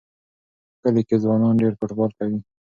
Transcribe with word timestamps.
په 0.79 0.79
کلي 0.91 1.01
کې 1.07 1.15
ځوانان 1.23 1.53
ډېر 1.61 1.73
فوټبال 1.79 2.11
کوي. 2.17 2.39